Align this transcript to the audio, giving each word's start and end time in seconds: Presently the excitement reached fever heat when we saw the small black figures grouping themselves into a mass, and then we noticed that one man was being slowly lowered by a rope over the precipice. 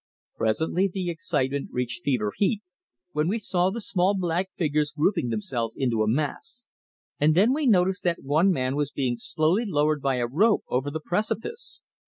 Presently 0.35 0.87
the 0.91 1.11
excitement 1.11 1.69
reached 1.71 2.01
fever 2.03 2.31
heat 2.35 2.63
when 3.11 3.27
we 3.27 3.37
saw 3.37 3.69
the 3.69 3.79
small 3.79 4.15
black 4.17 4.49
figures 4.57 4.89
grouping 4.97 5.29
themselves 5.29 5.75
into 5.77 6.01
a 6.01 6.07
mass, 6.07 6.65
and 7.19 7.35
then 7.35 7.53
we 7.53 7.67
noticed 7.67 8.01
that 8.05 8.23
one 8.23 8.51
man 8.51 8.75
was 8.75 8.89
being 8.91 9.17
slowly 9.19 9.63
lowered 9.63 10.01
by 10.01 10.15
a 10.15 10.25
rope 10.25 10.63
over 10.67 10.89
the 10.89 11.01
precipice. 11.01 11.81